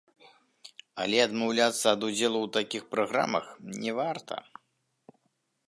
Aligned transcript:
Але 1.03 1.17
адмаўляцца 1.25 1.85
ад 1.97 2.01
удзелу 2.07 2.39
ў 2.45 2.51
такіх 2.57 2.83
праграмах 2.95 3.45
не 3.85 3.91
варта. 4.01 4.35